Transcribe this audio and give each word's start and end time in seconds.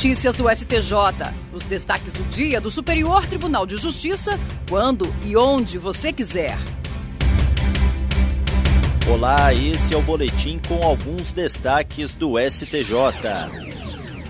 Notícias 0.00 0.34
do 0.34 0.48
STJ. 0.48 0.94
Os 1.52 1.62
destaques 1.64 2.14
do 2.14 2.24
dia 2.30 2.58
do 2.58 2.70
Superior 2.70 3.26
Tribunal 3.26 3.66
de 3.66 3.76
Justiça, 3.76 4.40
quando 4.66 5.04
e 5.26 5.36
onde 5.36 5.76
você 5.76 6.10
quiser. 6.10 6.56
Olá, 9.06 9.52
esse 9.52 9.92
é 9.92 9.98
o 9.98 10.00
boletim 10.00 10.58
com 10.66 10.82
alguns 10.82 11.34
destaques 11.34 12.14
do 12.14 12.38
STJ. 12.38 12.94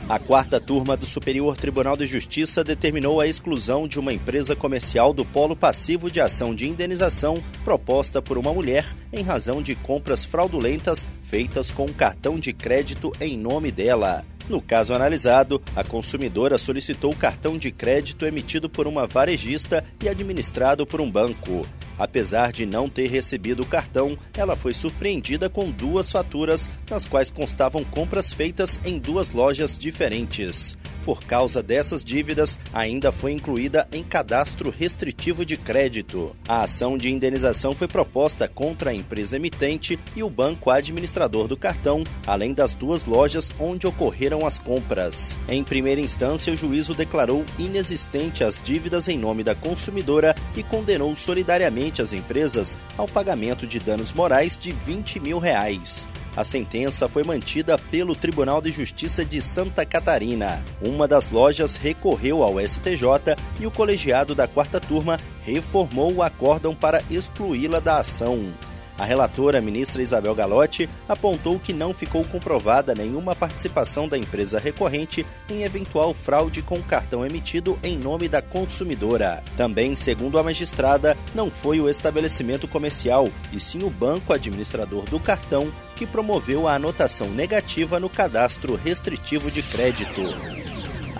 A 0.09 0.19
quarta 0.19 0.61
turma 0.61 0.96
do 0.96 1.07
Superior 1.07 1.57
Tribunal 1.57 1.96
de 1.96 2.05
Justiça 2.05 2.64
determinou 2.64 3.21
a 3.21 3.29
exclusão 3.29 3.87
de 3.87 4.00
uma 4.00 4.12
empresa 4.12 4.57
comercial 4.57 5.12
do 5.12 5.25
polo 5.25 5.55
passivo 5.55 6.11
de 6.11 6.21
ação 6.21 6.52
de 6.52 6.68
indenização 6.68 7.41
proposta 7.64 8.21
por 8.21 8.37
uma 8.37 8.52
mulher 8.52 8.93
em 9.12 9.23
razão 9.23 9.62
de 9.62 9.77
compras 9.77 10.25
fraudulentas 10.25 11.07
feitas 11.23 11.71
com 11.71 11.85
um 11.85 11.93
cartão 11.93 12.41
de 12.41 12.53
crédito 12.53 13.13
em 13.21 13.39
nome 13.39 13.71
dela. 13.71 14.25
No 14.50 14.61
caso 14.61 14.93
analisado, 14.93 15.63
a 15.77 15.85
consumidora 15.85 16.59
solicitou 16.59 17.13
o 17.13 17.17
cartão 17.17 17.57
de 17.57 17.71
crédito 17.71 18.27
emitido 18.27 18.68
por 18.68 18.89
uma 18.89 19.07
varejista 19.07 19.85
e 20.03 20.09
administrado 20.09 20.85
por 20.85 21.00
um 21.00 21.09
banco. 21.09 21.64
Apesar 21.96 22.50
de 22.50 22.67
não 22.67 22.89
ter 22.89 23.09
recebido 23.09 23.63
o 23.63 23.67
cartão, 23.67 24.18
ela 24.36 24.57
foi 24.57 24.75
surpreendida 24.75 25.49
com 25.49 25.71
duas 25.71 26.11
faturas, 26.11 26.68
nas 26.90 27.07
quais 27.07 27.31
constavam 27.31 27.85
compras 27.85 28.32
feitas 28.32 28.81
em 28.85 28.99
duas 28.99 29.31
lojas 29.31 29.79
diferentes. 29.79 30.76
Por 31.11 31.25
causa 31.25 31.61
dessas 31.61 32.05
dívidas, 32.05 32.56
ainda 32.73 33.11
foi 33.11 33.33
incluída 33.33 33.84
em 33.91 34.01
cadastro 34.01 34.70
restritivo 34.70 35.45
de 35.45 35.56
crédito. 35.56 36.37
A 36.47 36.62
ação 36.62 36.97
de 36.97 37.11
indenização 37.11 37.73
foi 37.73 37.89
proposta 37.89 38.47
contra 38.47 38.91
a 38.91 38.95
empresa 38.95 39.34
emitente 39.34 39.98
e 40.15 40.23
o 40.23 40.31
banco 40.31 40.70
administrador 40.70 41.48
do 41.48 41.56
cartão, 41.56 42.05
além 42.25 42.55
das 42.55 42.75
duas 42.75 43.05
lojas 43.06 43.53
onde 43.59 43.89
ocorreram 43.89 44.47
as 44.47 44.57
compras. 44.57 45.37
Em 45.49 45.65
primeira 45.65 46.01
instância, 46.01 46.53
o 46.53 46.57
juízo 46.57 46.95
declarou 46.95 47.45
inexistente 47.59 48.45
as 48.45 48.62
dívidas 48.62 49.09
em 49.09 49.19
nome 49.19 49.43
da 49.43 49.56
consumidora 49.56 50.33
e 50.56 50.62
condenou 50.62 51.17
solidariamente 51.17 52.01
as 52.01 52.12
empresas 52.12 52.77
ao 52.97 53.09
pagamento 53.09 53.67
de 53.67 53.81
danos 53.81 54.12
morais 54.12 54.56
de 54.56 54.71
20 54.71 55.19
mil 55.19 55.41
reais. 55.41 56.06
A 56.36 56.45
sentença 56.45 57.09
foi 57.09 57.25
mantida 57.25 57.77
pelo 57.91 58.14
Tribunal 58.14 58.62
de 58.62 58.70
Justiça 58.70 59.25
de 59.25 59.42
Santa 59.42 59.84
Catarina. 59.84 60.64
Uma 60.81 61.09
das 61.09 61.31
lojas 61.31 61.77
recorreu 61.77 62.42
ao 62.42 62.61
STJ 62.61 63.37
e 63.59 63.67
o 63.67 63.70
colegiado 63.70 64.34
da 64.34 64.47
quarta 64.47 64.78
turma 64.78 65.17
reformou 65.42 66.14
o 66.14 66.22
acórdão 66.22 66.75
para 66.75 67.03
excluí-la 67.11 67.81
da 67.81 67.98
ação. 67.98 68.53
A 69.01 69.05
relatora, 69.06 69.62
ministra 69.62 70.03
Isabel 70.03 70.34
Galotti, 70.34 70.87
apontou 71.09 71.59
que 71.59 71.73
não 71.73 71.95
ficou 71.95 72.23
comprovada 72.23 72.95
nenhuma 72.95 73.34
participação 73.34 74.06
da 74.06 74.19
empresa 74.19 74.59
recorrente 74.59 75.25
em 75.48 75.62
eventual 75.62 76.12
fraude 76.12 76.61
com 76.61 76.83
cartão 76.83 77.25
emitido 77.25 77.78
em 77.83 77.97
nome 77.97 78.28
da 78.28 78.43
consumidora. 78.43 79.43
Também, 79.56 79.95
segundo 79.95 80.39
a 80.39 80.43
magistrada, 80.43 81.17
não 81.34 81.51
foi 81.51 81.81
o 81.81 81.89
estabelecimento 81.89 82.69
comercial, 82.69 83.27
e 83.51 83.59
sim 83.59 83.78
o 83.83 83.89
banco 83.89 84.34
administrador 84.34 85.05
do 85.05 85.19
cartão 85.19 85.73
que 85.97 86.06
promoveu 86.06 86.69
a 86.69 86.75
anotação 86.75 87.31
negativa 87.31 87.98
no 87.98 88.11
cadastro 88.11 88.75
restritivo 88.75 89.51
de 89.51 89.62
crédito. 89.62 90.21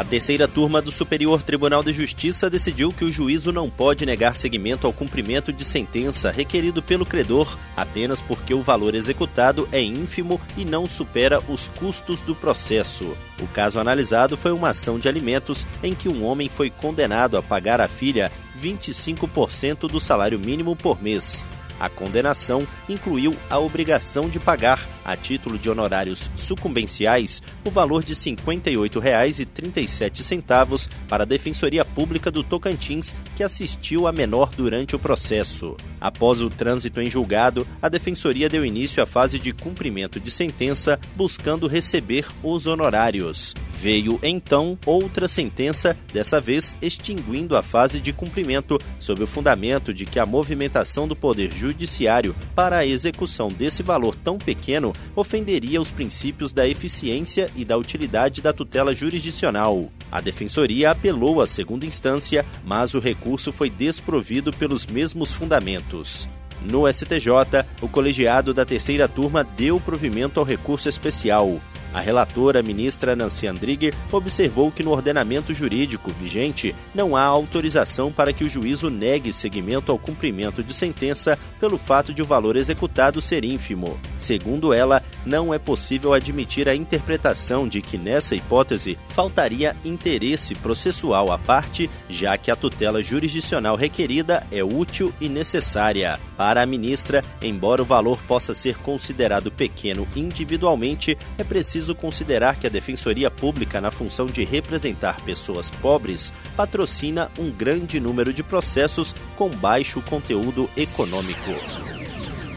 A 0.01 0.05
terceira 0.11 0.48
turma 0.48 0.81
do 0.81 0.91
Superior 0.91 1.43
Tribunal 1.43 1.84
de 1.84 1.93
Justiça 1.93 2.48
decidiu 2.48 2.91
que 2.91 3.05
o 3.05 3.12
juízo 3.12 3.53
não 3.53 3.69
pode 3.69 4.07
negar 4.07 4.34
seguimento 4.34 4.87
ao 4.87 4.95
cumprimento 4.95 5.53
de 5.53 5.62
sentença 5.62 6.31
requerido 6.31 6.83
pelo 6.83 7.05
credor 7.05 7.59
apenas 7.77 8.23
porque 8.23 8.55
o 8.55 8.62
valor 8.62 8.95
executado 8.95 9.69
é 9.70 9.83
ínfimo 9.83 10.41
e 10.57 10.65
não 10.65 10.87
supera 10.87 11.42
os 11.47 11.69
custos 11.79 12.23
do 12.23 12.34
processo. 12.34 13.15
O 13.42 13.47
caso 13.48 13.79
analisado 13.79 14.39
foi 14.39 14.53
uma 14.53 14.70
ação 14.70 14.98
de 14.98 15.07
alimentos 15.07 15.67
em 15.83 15.92
que 15.92 16.09
um 16.09 16.25
homem 16.25 16.48
foi 16.48 16.70
condenado 16.70 17.36
a 17.36 17.42
pagar 17.42 17.79
à 17.79 17.86
filha 17.86 18.33
25% 18.58 19.80
do 19.80 20.01
salário 20.01 20.39
mínimo 20.39 20.74
por 20.74 21.03
mês. 21.03 21.45
A 21.80 21.89
condenação 21.89 22.64
incluiu 22.89 23.35
a 23.48 23.58
obrigação 23.58 24.29
de 24.29 24.39
pagar, 24.39 24.86
a 25.02 25.17
título 25.17 25.58
de 25.58 25.68
honorários 25.70 26.30
sucumbenciais, 26.36 27.42
o 27.67 27.70
valor 27.70 28.05
de 28.05 28.13
R$ 28.13 28.18
58,37 28.18 30.91
para 31.08 31.23
a 31.23 31.27
Defensoria 31.27 31.83
Pública 31.85 32.30
do 32.30 32.45
Tocantins, 32.45 33.14
que 33.35 33.42
assistiu 33.42 34.07
a 34.07 34.13
menor 34.13 34.51
durante 34.55 34.95
o 34.95 34.98
processo. 34.98 35.74
Após 35.98 36.42
o 36.42 36.51
trânsito 36.51 37.01
em 37.01 37.08
julgado, 37.08 37.67
a 37.80 37.89
Defensoria 37.89 38.51
deu 38.51 38.62
início 38.64 39.01
à 39.02 39.07
fase 39.07 39.39
de 39.39 39.52
cumprimento 39.52 40.20
de 40.20 40.30
sentença, 40.30 41.01
buscando 41.17 41.67
receber 41.67 42.27
os 42.42 42.67
honorários. 42.67 43.55
Veio 43.80 44.20
então 44.23 44.79
outra 44.85 45.27
sentença, 45.27 45.96
dessa 46.13 46.39
vez 46.39 46.77
extinguindo 46.83 47.57
a 47.57 47.63
fase 47.63 47.98
de 47.98 48.13
cumprimento, 48.13 48.79
sob 48.98 49.23
o 49.23 49.27
fundamento 49.27 49.95
de 49.95 50.05
que 50.05 50.18
a 50.18 50.27
movimentação 50.27 51.08
do 51.08 51.17
Poder 51.17 51.51
Judiciário 51.51 52.36
para 52.55 52.77
a 52.77 52.86
execução 52.86 53.48
desse 53.48 53.83
valor 53.83 54.14
tão 54.14 54.36
pequeno 54.36 54.92
ofenderia 55.17 55.80
os 55.80 55.91
princípios 55.91 56.52
da 56.52 56.68
eficiência 56.68 57.48
e 57.57 57.64
da 57.64 57.79
utilidade 57.79 58.42
da 58.42 58.52
tutela 58.52 58.95
jurisdicional. 58.95 59.91
A 60.12 60.20
Defensoria 60.20 60.91
apelou 60.91 61.41
à 61.41 61.47
segunda 61.47 61.86
instância, 61.86 62.45
mas 62.62 62.92
o 62.92 62.98
recurso 62.98 63.51
foi 63.51 63.70
desprovido 63.70 64.52
pelos 64.52 64.86
mesmos 64.86 65.33
fundamentos. 65.33 66.29
No 66.70 66.86
STJ, 66.86 67.64
o 67.80 67.89
colegiado 67.89 68.52
da 68.52 68.67
terceira 68.67 69.08
turma 69.08 69.42
deu 69.42 69.80
provimento 69.80 70.39
ao 70.39 70.45
recurso 70.45 70.86
especial. 70.86 71.58
A 71.92 72.01
relatora, 72.01 72.62
ministra 72.62 73.17
Nancy 73.17 73.48
Andrighi, 73.48 73.92
observou 74.12 74.70
que 74.70 74.83
no 74.83 74.92
ordenamento 74.92 75.52
jurídico 75.52 76.12
vigente 76.12 76.74
não 76.95 77.17
há 77.17 77.23
autorização 77.23 78.12
para 78.12 78.33
que 78.33 78.45
o 78.45 78.48
juízo 78.48 78.89
negue 78.89 79.33
seguimento 79.33 79.90
ao 79.90 79.98
cumprimento 79.98 80.62
de 80.62 80.73
sentença 80.73 81.36
pelo 81.58 81.77
fato 81.77 82.14
de 82.14 82.23
o 82.23 82.24
valor 82.24 82.56
executado 82.56 83.20
ser 83.20 83.45
ínfimo. 83.45 83.98
Segundo 84.17 84.73
ela, 84.73 85.02
não 85.27 85.52
é 85.52 85.58
possível 85.58 86.12
admitir 86.12 86.68
a 86.68 86.74
interpretação 86.77 87.67
de 87.67 87.80
que, 87.80 87.98
nessa 87.98 88.36
hipótese, 88.36 88.96
faltaria 89.08 89.77
interesse 89.84 90.55
processual 90.55 91.33
à 91.33 91.39
parte, 91.39 91.90
já 92.08 92.39
que 92.39 92.52
a 92.52 92.56
tutela 92.56 93.02
jurisdicional 93.02 93.74
requerida 93.74 94.46
é 94.52 94.62
útil 94.62 95.12
e 95.20 95.29
necessária. 95.29 96.20
Para 96.36 96.62
a 96.62 96.67
ministra, 96.67 97.23
embora 97.42 97.83
o 97.83 97.84
valor 97.84 98.23
possa 98.29 98.55
ser 98.55 98.79
considerado 98.79 99.50
pequeno 99.50 100.06
individualmente, 100.14 101.18
é 101.36 101.45
preciso 101.45 101.80
preciso 101.80 101.95
considerar 101.95 102.58
que 102.58 102.67
a 102.67 102.70
Defensoria 102.70 103.30
Pública, 103.30 103.80
na 103.80 103.91
função 103.91 104.27
de 104.27 104.45
representar 104.45 105.23
pessoas 105.23 105.70
pobres, 105.70 106.30
patrocina 106.55 107.30
um 107.39 107.51
grande 107.51 107.98
número 107.98 108.35
de 108.35 108.42
processos 108.42 109.14
com 109.36 109.48
baixo 109.48 110.02
conteúdo 110.02 110.68
econômico. 110.77 111.89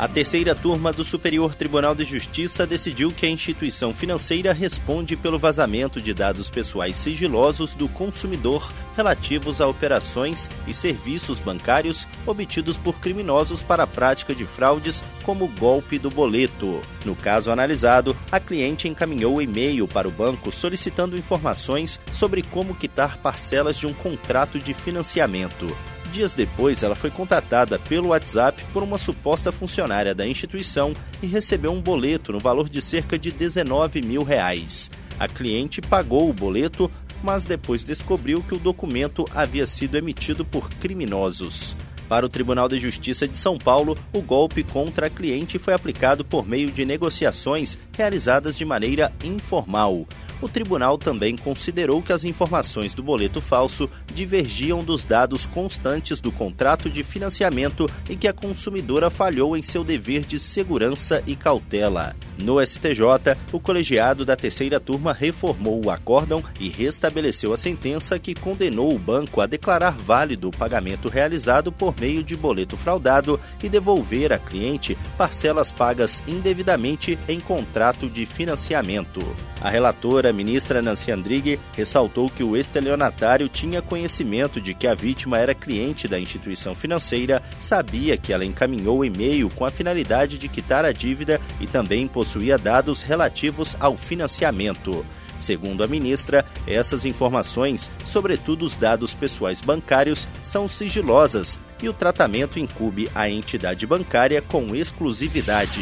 A 0.03 0.07
terceira 0.09 0.53
turma 0.53 0.91
do 0.91 1.01
Superior 1.01 1.55
Tribunal 1.55 1.95
de 1.95 2.03
Justiça 2.03 2.67
decidiu 2.67 3.09
que 3.09 3.25
a 3.25 3.29
instituição 3.29 3.93
financeira 3.93 4.51
responde 4.51 5.15
pelo 5.15 5.39
vazamento 5.39 6.01
de 6.01 6.13
dados 6.13 6.49
pessoais 6.49 6.97
sigilosos 6.97 7.73
do 7.73 7.87
consumidor 7.87 8.69
relativos 8.97 9.61
a 9.61 9.67
operações 9.67 10.49
e 10.67 10.73
serviços 10.73 11.39
bancários 11.39 12.05
obtidos 12.27 12.77
por 12.77 12.99
criminosos 12.99 13.63
para 13.63 13.83
a 13.83 13.87
prática 13.87 14.35
de 14.35 14.45
fraudes 14.45 15.01
como 15.23 15.45
o 15.45 15.53
golpe 15.57 15.97
do 15.97 16.09
boleto. 16.09 16.81
No 17.05 17.15
caso 17.15 17.49
analisado, 17.49 18.13
a 18.29 18.41
cliente 18.41 18.89
encaminhou 18.89 19.41
e-mail 19.41 19.87
para 19.87 20.05
o 20.05 20.11
banco 20.11 20.51
solicitando 20.51 21.17
informações 21.17 21.97
sobre 22.11 22.41
como 22.41 22.75
quitar 22.75 23.19
parcelas 23.19 23.77
de 23.77 23.87
um 23.87 23.93
contrato 23.93 24.59
de 24.59 24.73
financiamento. 24.73 25.73
Dias 26.13 26.35
depois, 26.35 26.83
ela 26.83 26.93
foi 26.93 27.09
contatada 27.09 27.79
pelo 27.79 28.09
WhatsApp 28.09 28.63
por 28.71 28.83
uma 28.83 28.99
suposta 28.99 29.51
funcionária 29.51 30.13
da 30.13 30.27
instituição 30.27 30.93
e 31.23 31.25
recebeu 31.25 31.71
um 31.71 31.81
boleto 31.81 32.31
no 32.31 32.39
valor 32.39 32.69
de 32.69 32.83
cerca 32.83 33.17
de 33.17 33.31
19 33.31 34.03
mil 34.03 34.21
reais. 34.21 34.91
A 35.19 35.27
cliente 35.27 35.81
pagou 35.81 36.29
o 36.29 36.33
boleto, 36.33 36.89
mas 37.23 37.45
depois 37.45 37.83
descobriu 37.83 38.43
que 38.43 38.53
o 38.53 38.59
documento 38.59 39.25
havia 39.33 39.65
sido 39.65 39.97
emitido 39.97 40.45
por 40.45 40.69
criminosos. 40.69 41.75
Para 42.07 42.27
o 42.27 42.29
Tribunal 42.29 42.69
de 42.69 42.77
Justiça 42.77 43.27
de 43.27 43.35
São 43.35 43.57
Paulo, 43.57 43.97
o 44.13 44.21
golpe 44.21 44.61
contra 44.61 45.07
a 45.07 45.09
cliente 45.09 45.57
foi 45.57 45.73
aplicado 45.73 46.23
por 46.23 46.47
meio 46.47 46.69
de 46.69 46.85
negociações 46.85 47.75
realizadas 47.97 48.55
de 48.55 48.63
maneira 48.63 49.11
informal 49.23 50.05
o 50.43 50.49
tribunal 50.49 50.97
também 50.97 51.37
considerou 51.37 52.01
que 52.01 52.11
as 52.11 52.25
informações 52.25 52.93
do 52.93 53.01
boleto 53.01 53.39
falso 53.39 53.89
divergiam 54.13 54.83
dos 54.83 55.05
dados 55.05 55.45
constantes 55.45 56.19
do 56.19 56.33
contrato 56.33 56.89
de 56.89 57.01
financiamento 57.01 57.87
e 58.09 58.17
que 58.17 58.27
a 58.27 58.33
consumidora 58.33 59.09
falhou 59.09 59.55
em 59.55 59.61
seu 59.61 59.85
dever 59.85 60.25
de 60.25 60.37
segurança 60.37 61.23
e 61.25 61.33
cautela. 61.33 62.13
No 62.43 62.59
STJ, 62.65 63.37
o 63.53 63.59
colegiado 63.59 64.25
da 64.25 64.35
terceira 64.35 64.81
turma 64.81 65.13
reformou 65.13 65.85
o 65.85 65.89
acórdão 65.89 66.43
e 66.59 66.67
restabeleceu 66.67 67.53
a 67.53 67.57
sentença 67.57 68.19
que 68.19 68.35
condenou 68.35 68.93
o 68.93 68.99
banco 68.99 69.39
a 69.39 69.45
declarar 69.45 69.91
válido 69.91 70.49
o 70.49 70.51
pagamento 70.51 71.07
realizado 71.07 71.71
por 71.71 71.95
meio 71.97 72.21
de 72.21 72.35
boleto 72.35 72.75
fraudado 72.75 73.39
e 73.63 73.69
devolver 73.69 74.33
à 74.33 74.37
cliente 74.37 74.97
parcelas 75.17 75.71
pagas 75.71 76.21
indevidamente 76.27 77.17
em 77.29 77.39
contrato 77.39 78.09
de 78.09 78.25
financiamento. 78.25 79.21
A 79.61 79.69
relatora 79.69 80.32
a 80.32 80.32
ministra 80.33 80.81
Nancy 80.81 81.11
Andrighi 81.11 81.59
ressaltou 81.75 82.29
que 82.29 82.43
o 82.43 82.57
estelionatário 82.57 83.47
tinha 83.47 83.81
conhecimento 83.81 84.59
de 84.59 84.73
que 84.73 84.87
a 84.87 84.93
vítima 84.93 85.37
era 85.37 85.55
cliente 85.55 86.07
da 86.07 86.19
instituição 86.19 86.75
financeira, 86.75 87.41
sabia 87.59 88.17
que 88.17 88.33
ela 88.33 88.43
encaminhou 88.43 89.05
e-mail 89.05 89.49
com 89.49 89.65
a 89.65 89.71
finalidade 89.71 90.37
de 90.37 90.47
quitar 90.47 90.83
a 90.83 90.91
dívida 90.91 91.39
e 91.61 91.67
também 91.67 92.07
possuía 92.07 92.57
dados 92.57 93.01
relativos 93.01 93.77
ao 93.79 93.95
financiamento. 93.95 95.05
Segundo 95.39 95.83
a 95.83 95.87
ministra, 95.87 96.45
essas 96.65 97.05
informações, 97.05 97.91
sobretudo 98.05 98.65
os 98.65 98.77
dados 98.77 99.13
pessoais 99.13 99.61
bancários, 99.61 100.27
são 100.41 100.67
sigilosas 100.67 101.59
e 101.81 101.89
o 101.89 101.93
tratamento 101.93 102.59
incube 102.59 103.09
a 103.13 103.29
entidade 103.29 103.85
bancária 103.85 104.41
com 104.41 104.73
exclusividade. 104.73 105.81